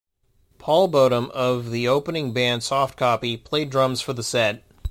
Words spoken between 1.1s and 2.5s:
of the opening